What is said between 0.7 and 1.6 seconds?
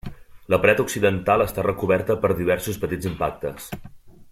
occidental